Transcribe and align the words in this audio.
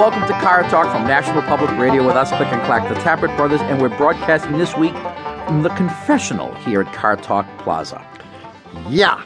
welcome 0.00 0.26
to 0.26 0.32
Car 0.40 0.62
Talk 0.70 0.90
from 0.90 1.06
National 1.06 1.42
Public 1.42 1.70
Radio 1.72 2.06
with 2.06 2.16
us, 2.16 2.30
Click 2.30 2.48
and 2.48 2.62
Clack, 2.62 2.88
the 2.88 2.94
Tappet 3.00 3.36
Brothers, 3.36 3.60
and 3.60 3.82
we're 3.82 3.94
broadcasting 3.98 4.56
this 4.56 4.74
week 4.74 4.94
from 5.44 5.62
the 5.62 5.68
confessional 5.76 6.54
here 6.54 6.80
at 6.80 6.94
Car 6.94 7.16
Talk 7.16 7.46
Plaza. 7.58 8.02
Yeah, 8.88 9.22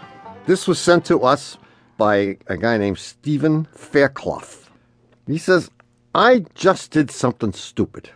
this 0.46 0.66
was 0.66 0.80
sent 0.80 1.04
to 1.04 1.20
us 1.20 1.58
by 1.96 2.38
a 2.48 2.56
guy 2.56 2.76
named 2.76 2.98
Stephen 2.98 3.66
Fairclough. 3.66 4.66
He 5.28 5.38
says, 5.38 5.70
I 6.12 6.44
just 6.56 6.90
did 6.90 7.08
something 7.08 7.52
stupid. 7.52 8.10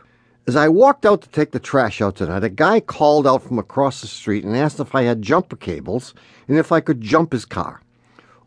As 0.48 0.56
I 0.56 0.66
walked 0.66 1.06
out 1.06 1.22
to 1.22 1.28
take 1.28 1.52
the 1.52 1.60
trash 1.60 2.00
out 2.00 2.16
tonight, 2.16 2.42
a 2.42 2.48
guy 2.48 2.80
called 2.80 3.24
out 3.24 3.44
from 3.44 3.60
across 3.60 4.00
the 4.00 4.08
street 4.08 4.42
and 4.42 4.56
asked 4.56 4.80
if 4.80 4.96
I 4.96 5.04
had 5.04 5.22
jumper 5.22 5.54
cables 5.54 6.12
and 6.48 6.58
if 6.58 6.72
I 6.72 6.80
could 6.80 7.02
jump 7.02 7.30
his 7.30 7.44
car. 7.44 7.82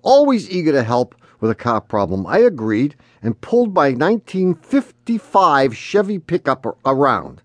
Always 0.01 0.51
eager 0.51 0.73
to 0.73 0.83
help 0.83 1.15
with 1.41 1.51
a 1.51 1.55
car 1.55 1.81
problem, 1.81 2.25
I 2.25 2.37
agreed 2.37 2.95
and 3.21 3.41
pulled 3.41 3.73
my 3.73 3.89
1955 3.89 5.75
Chevy 5.75 6.19
pickup 6.19 6.77
around. 6.85 7.41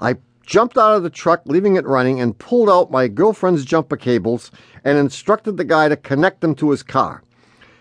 I 0.00 0.16
jumped 0.46 0.78
out 0.78 0.96
of 0.96 1.02
the 1.02 1.10
truck, 1.10 1.42
leaving 1.44 1.76
it 1.76 1.86
running, 1.86 2.20
and 2.20 2.38
pulled 2.38 2.70
out 2.70 2.90
my 2.90 3.08
girlfriend's 3.08 3.64
jumper 3.64 3.96
cables 3.96 4.50
and 4.84 4.96
instructed 4.96 5.56
the 5.56 5.64
guy 5.64 5.88
to 5.88 5.96
connect 5.96 6.40
them 6.40 6.54
to 6.54 6.70
his 6.70 6.82
car. 6.82 7.22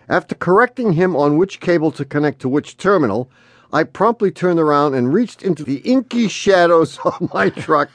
After 0.09 0.35
correcting 0.35 0.94
him 0.94 1.16
on 1.16 1.38
which 1.38 1.59
cable 1.59 1.91
to 1.94 2.03
connect 2.03 2.39
to 2.41 2.49
which 2.49 2.77
terminal, 2.77 3.30
I 3.72 3.83
promptly 3.83 4.31
turned 4.31 4.59
around 4.59 4.94
and 4.94 5.13
reached 5.13 5.41
into 5.41 5.64
the 5.64 5.77
inky 5.77 6.27
shadows 6.27 6.99
of 7.05 7.33
my 7.33 7.49
truck 7.49 7.89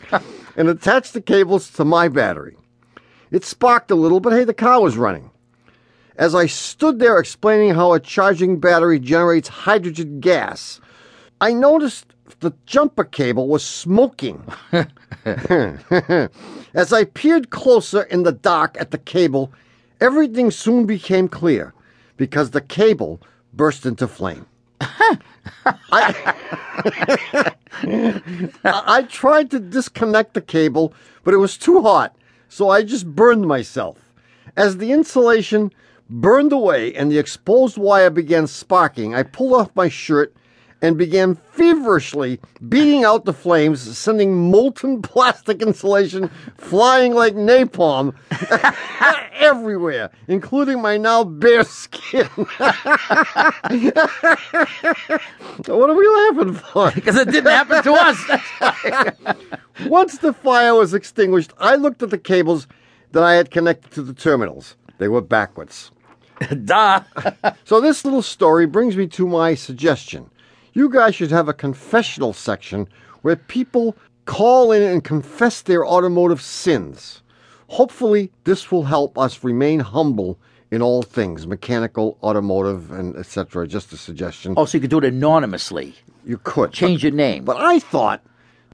and 0.56 0.68
attached 0.68 1.12
the 1.12 1.20
cables 1.20 1.70
to 1.72 1.84
my 1.84 2.08
battery. 2.08 2.56
It 3.30 3.44
sparked 3.44 3.90
a 3.90 3.94
little, 3.94 4.20
but 4.20 4.32
hey, 4.32 4.44
the 4.44 4.54
car 4.54 4.80
was 4.80 4.96
running. 4.96 5.30
As 6.18 6.34
I 6.34 6.46
stood 6.46 6.98
there 6.98 7.18
explaining 7.20 7.74
how 7.74 7.92
a 7.92 8.00
charging 8.00 8.58
battery 8.58 8.98
generates 8.98 9.48
hydrogen 9.48 10.18
gas, 10.18 10.80
I 11.40 11.52
noticed 11.52 12.06
the 12.40 12.52
jumper 12.66 13.04
cable 13.04 13.46
was 13.46 13.64
smoking. 13.64 14.42
As 15.24 16.92
I 16.92 17.04
peered 17.14 17.50
closer 17.50 18.02
in 18.02 18.24
the 18.24 18.32
dark 18.32 18.76
at 18.80 18.90
the 18.90 18.98
cable, 18.98 19.52
everything 20.00 20.50
soon 20.50 20.86
became 20.86 21.28
clear 21.28 21.72
because 22.16 22.50
the 22.50 22.62
cable 22.62 23.20
burst 23.52 23.86
into 23.86 24.08
flame. 24.08 24.46
I, 24.80 26.34
I 28.64 29.06
tried 29.08 29.52
to 29.52 29.60
disconnect 29.60 30.34
the 30.34 30.40
cable, 30.40 30.92
but 31.22 31.32
it 31.32 31.38
was 31.38 31.56
too 31.56 31.80
hot, 31.82 32.16
so 32.48 32.70
I 32.70 32.82
just 32.82 33.06
burned 33.06 33.46
myself. 33.46 33.98
As 34.56 34.78
the 34.78 34.90
insulation 34.90 35.70
burned 36.10 36.52
away 36.52 36.94
and 36.94 37.10
the 37.10 37.18
exposed 37.18 37.76
wire 37.78 38.10
began 38.10 38.46
sparking, 38.46 39.14
I 39.14 39.22
pulled 39.22 39.54
off 39.54 39.70
my 39.74 39.88
shirt 39.88 40.34
and 40.80 40.96
began 40.96 41.34
feverishly 41.34 42.38
beating 42.68 43.04
out 43.04 43.24
the 43.24 43.32
flames, 43.32 43.98
sending 43.98 44.50
molten 44.50 45.02
plastic 45.08 45.60
insulation 45.60 46.30
flying 46.56 47.14
like 47.14 47.34
napalm 47.34 48.14
everywhere, 49.34 50.10
including 50.28 50.80
my 50.80 50.96
now 50.96 51.24
bare 51.24 51.64
skin. 51.64 52.26
what 52.36 52.46
are 55.66 55.94
we 55.94 56.08
laughing 56.08 56.54
for? 56.54 56.92
Because 56.92 57.16
it 57.16 57.30
didn't 57.30 57.50
happen 57.50 57.82
to 57.82 57.92
us. 57.92 58.16
Once 59.86 60.18
the 60.18 60.32
fire 60.32 60.74
was 60.74 60.94
extinguished, 60.94 61.52
I 61.58 61.74
looked 61.76 62.02
at 62.02 62.10
the 62.10 62.18
cables 62.18 62.66
that 63.12 63.22
I 63.22 63.34
had 63.34 63.50
connected 63.50 63.90
to 63.92 64.02
the 64.02 64.14
terminals. 64.14 64.76
They 64.98 65.08
were 65.08 65.20
backwards. 65.20 65.90
Duh. 66.64 67.02
so 67.64 67.80
this 67.80 68.04
little 68.04 68.22
story 68.22 68.66
brings 68.66 68.96
me 68.96 69.06
to 69.08 69.26
my 69.26 69.54
suggestion. 69.54 70.30
You 70.72 70.88
guys 70.88 71.14
should 71.14 71.30
have 71.30 71.48
a 71.48 71.54
confessional 71.54 72.32
section 72.32 72.88
where 73.22 73.36
people 73.36 73.96
call 74.26 74.72
in 74.72 74.82
and 74.82 75.02
confess 75.02 75.62
their 75.62 75.86
automotive 75.86 76.40
sins. 76.40 77.22
Hopefully, 77.68 78.30
this 78.44 78.70
will 78.70 78.84
help 78.84 79.18
us 79.18 79.42
remain 79.42 79.80
humble 79.80 80.38
in 80.70 80.82
all 80.82 81.02
things 81.02 81.46
mechanical, 81.46 82.18
automotive, 82.22 82.92
and 82.92 83.16
etc. 83.16 83.66
Just 83.66 83.92
a 83.92 83.96
suggestion. 83.96 84.54
Oh, 84.56 84.64
so 84.64 84.76
you 84.76 84.82
could 84.82 84.90
do 84.90 84.98
it 84.98 85.04
anonymously. 85.04 85.94
You 86.24 86.38
could 86.38 86.72
change 86.72 87.00
but, 87.00 87.02
your 87.04 87.12
name. 87.12 87.44
But 87.44 87.56
I 87.56 87.78
thought 87.78 88.22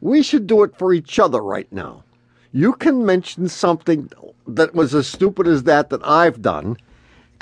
we 0.00 0.22
should 0.22 0.46
do 0.46 0.62
it 0.64 0.76
for 0.76 0.92
each 0.92 1.18
other 1.18 1.40
right 1.40 1.70
now. 1.72 2.04
You 2.52 2.74
can 2.74 3.04
mention 3.04 3.48
something 3.48 4.10
that 4.46 4.74
was 4.74 4.94
as 4.94 5.06
stupid 5.06 5.46
as 5.46 5.64
that 5.64 5.90
that 5.90 6.06
I've 6.06 6.42
done, 6.42 6.76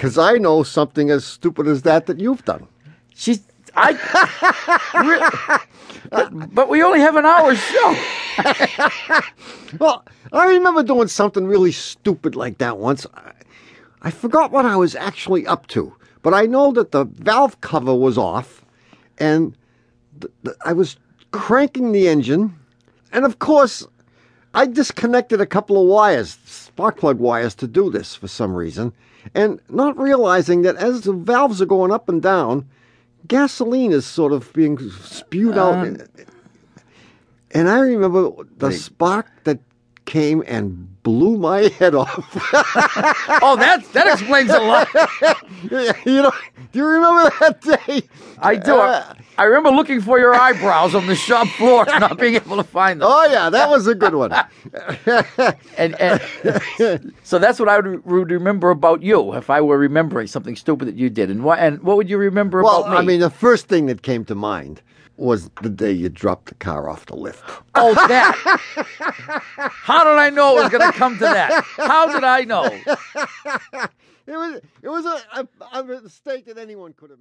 because 0.03 0.19
I 0.19 0.33
know 0.33 0.65
something 0.65 1.11
as 1.11 1.25
stupid 1.25 1.69
as 1.69 1.83
that 1.83 2.07
that 2.07 2.19
you've 2.19 2.45
done. 2.45 2.67
She's 3.15 3.41
I, 3.77 3.93
but, 6.11 6.53
but, 6.53 6.69
we 6.69 6.83
only 6.83 6.99
have 6.99 7.15
an 7.15 7.25
hour 7.25 7.55
show. 7.55 7.97
well, 9.79 10.05
I 10.33 10.49
remember 10.49 10.83
doing 10.83 11.07
something 11.07 11.47
really 11.47 11.71
stupid 11.71 12.35
like 12.35 12.59
that 12.59 12.79
once. 12.79 13.07
I, 13.15 13.33
I 14.03 14.11
forgot 14.11 14.51
what 14.51 14.67
I 14.67 14.75
was 14.75 14.97
actually 14.97 15.47
up 15.47 15.69
to, 15.69 15.95
but 16.23 16.35
I 16.35 16.47
know 16.47 16.73
that 16.73 16.91
the 16.91 17.05
valve 17.05 17.61
cover 17.61 17.95
was 17.95 18.19
off, 18.19 18.65
and 19.19 19.57
th- 20.21 20.33
th- 20.45 20.57
I 20.65 20.73
was 20.73 20.97
cranking 21.31 21.93
the 21.93 22.09
engine, 22.09 22.59
and 23.13 23.25
of 23.25 23.39
course, 23.39 23.87
I 24.55 24.67
disconnected 24.67 25.41
a 25.41 25.47
couple 25.47 25.81
of 25.81 25.89
wires, 25.89 26.39
spark 26.45 26.99
plug 26.99 27.19
wires, 27.19 27.55
to 27.57 27.67
do 27.67 27.91
this 27.91 28.15
for 28.15 28.29
some 28.29 28.55
reason, 28.55 28.93
and 29.35 29.61
not 29.69 29.99
realizing 29.99 30.63
that 30.63 30.77
as 30.77 31.03
the 31.03 31.13
valves 31.13 31.63
are 31.63 31.67
going 31.67 31.93
up 31.93 32.09
and 32.09 32.21
down 32.21 32.69
gasoline 33.29 33.93
is 33.93 34.07
sort 34.07 34.33
of 34.33 34.53
being 34.53 34.79
spewed 34.91 35.57
out. 35.57 35.75
Um, 35.75 35.99
and 37.53 37.69
I 37.69 37.81
remember 37.81 38.31
the 38.57 38.73
spark 38.73 39.31
that 39.45 39.61
came 40.13 40.45
and 40.47 41.03
blew 41.03 41.39
my 41.39 41.63
head 41.79 41.95
off. 41.95 42.13
oh, 43.43 43.57
that 43.57 43.83
that 43.95 44.07
explains 44.07 44.51
a 44.51 44.61
lot. 44.61 44.89
you 46.07 46.23
know, 46.23 46.33
do 46.71 46.79
you 46.79 46.87
remember 46.87 47.33
that 47.41 47.61
day? 47.63 48.03
I 48.39 48.57
do. 48.57 48.77
Uh, 48.77 49.15
I 49.39 49.45
remember 49.45 49.71
looking 49.71 50.03
for 50.03 50.19
your 50.19 50.35
eyebrows 50.35 50.95
on 50.95 51.07
the 51.07 51.15
shop 51.15 51.49
floor, 51.49 51.87
not 51.87 52.19
being 52.19 52.35
able 52.35 52.59
to 52.59 52.63
find 52.63 53.01
them. 53.01 53.09
Oh 53.11 53.27
yeah, 53.31 53.49
that 53.49 53.71
was 53.71 53.87
a 53.87 53.95
good 53.95 54.15
one. 54.15 54.33
and, 55.79 55.99
and 55.99 57.15
so 57.23 57.39
that's 57.39 57.59
what 57.59 57.71
I 57.71 57.81
would, 57.81 58.05
would, 58.05 58.31
remember 58.31 58.69
about 58.69 59.03
you 59.03 59.33
if 59.33 59.49
I 59.49 59.63
were 59.63 59.79
remembering 59.79 60.27
something 60.27 60.57
stupid 60.57 60.89
that 60.89 60.97
you 60.97 61.09
did. 61.09 61.31
And 61.31 61.43
what 61.43 61.59
and 61.59 61.83
what 61.83 61.97
would 61.97 62.11
you 62.11 62.19
remember 62.19 62.63
well, 62.63 62.81
about 62.81 62.89
me? 62.89 62.91
Well, 62.91 63.03
I 63.03 63.07
mean, 63.07 63.21
the 63.21 63.31
first 63.31 63.67
thing 63.69 63.87
that 63.87 64.03
came 64.03 64.27
to 64.27 64.35
mind 64.35 64.83
was 65.17 65.51
the 65.63 65.69
day 65.69 65.93
you 65.93 66.09
dropped 66.09 66.47
the 66.47 66.55
car 66.57 66.89
off 66.89 67.07
the 67.07 67.17
lift. 67.17 67.43
Oh, 67.75 67.95
that! 67.95 68.61
How 70.03 70.11
did 70.11 70.19
I 70.19 70.31
know 70.31 70.59
it 70.59 70.63
was 70.63 70.73
going 70.73 70.93
to 70.93 70.99
come 70.99 71.15
to 71.15 71.21
that? 71.21 71.65
How 71.77 72.13
did 72.13 72.25
I 72.25 72.43
know? 72.43 72.65
it 74.27 74.33
was 74.33 74.61
it 74.83 74.89
was 74.89 75.07
a, 75.07 75.23
a, 75.41 75.79
a 75.79 75.85
mistake 75.85 76.47
that 76.47 76.59
anyone 76.59 76.93
could 76.93 77.11
have 77.11 77.21